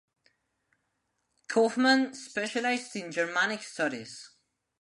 [1.47, 4.31] Kauffmann specialized in Germanic studies.